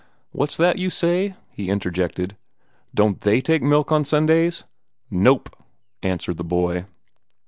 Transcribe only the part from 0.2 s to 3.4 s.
"What's that you say?" he interjected. "Don't THEY